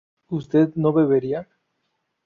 ¿usted 0.29 0.73
no 0.73 0.93
bebería? 0.93 1.47